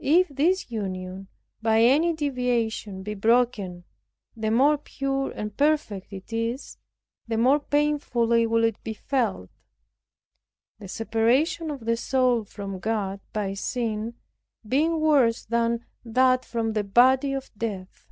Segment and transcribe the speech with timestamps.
[0.00, 1.28] If this union
[1.62, 3.84] by any deviation be broken,
[4.36, 6.78] the more pure and perfect it is,
[7.28, 9.50] the more painfully will it be felt;
[10.80, 14.14] the separation of the soul from God by sin
[14.66, 18.08] being worse than that from the body of death.